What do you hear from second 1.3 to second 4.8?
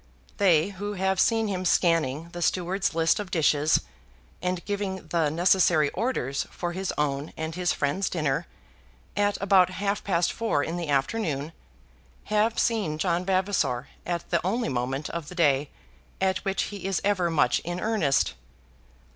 him scanning the steward's list of dishes, and